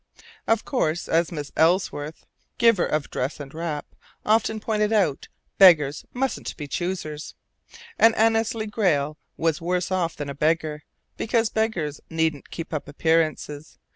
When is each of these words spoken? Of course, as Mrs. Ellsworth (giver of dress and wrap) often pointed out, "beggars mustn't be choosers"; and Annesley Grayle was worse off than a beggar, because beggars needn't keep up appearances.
Of 0.47 0.65
course, 0.65 1.07
as 1.07 1.29
Mrs. 1.29 1.51
Ellsworth 1.55 2.25
(giver 2.57 2.87
of 2.87 3.11
dress 3.11 3.39
and 3.39 3.53
wrap) 3.53 3.85
often 4.25 4.59
pointed 4.59 4.91
out, 4.91 5.27
"beggars 5.59 6.05
mustn't 6.11 6.57
be 6.57 6.67
choosers"; 6.67 7.35
and 7.99 8.15
Annesley 8.15 8.65
Grayle 8.65 9.19
was 9.37 9.61
worse 9.61 9.91
off 9.91 10.15
than 10.15 10.27
a 10.27 10.33
beggar, 10.33 10.81
because 11.17 11.51
beggars 11.51 12.01
needn't 12.09 12.49
keep 12.49 12.73
up 12.73 12.87
appearances. 12.87 13.77